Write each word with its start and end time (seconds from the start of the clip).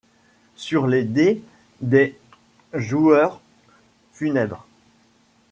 Sur 0.55 0.87
les 0.87 1.03
dés 1.03 1.43
des 1.81 2.17
jdueurs 2.73 3.39
funèbres 4.13 4.65